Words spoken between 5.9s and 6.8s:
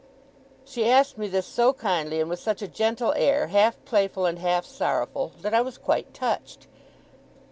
touched.